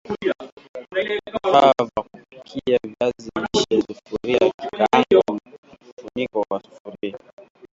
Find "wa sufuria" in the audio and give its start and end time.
6.49-7.17